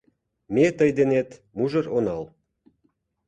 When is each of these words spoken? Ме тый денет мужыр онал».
Ме 0.53 0.65
тый 0.77 0.89
денет 0.97 1.29
мужыр 1.57 1.85
онал». 1.97 2.23